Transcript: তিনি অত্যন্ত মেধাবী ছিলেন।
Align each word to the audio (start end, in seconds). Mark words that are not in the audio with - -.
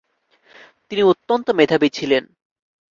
তিনি 0.91 1.01
অত্যন্ত 1.03 1.47
মেধাবী 1.49 1.89
ছিলেন। 1.89 2.23